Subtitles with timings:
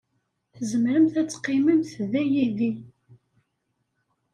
[0.55, 2.71] Tzemremt ad teqqimemt da yid-i.